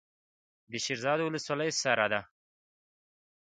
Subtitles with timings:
[0.71, 2.21] د شیرزاد ولسوالۍ سړه ده